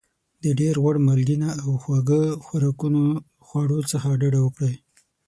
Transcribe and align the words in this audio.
د 0.43 0.45
ډېر 0.59 0.75
غوړ 0.83 0.95
مالګېنه 1.07 1.49
او 1.63 1.71
خواږه 1.81 2.21
خوراکونو 2.45 3.03
خواړو 3.45 3.77
څخه 3.91 4.07
ډاډه 4.21 4.39
وکړئ. 4.43 4.75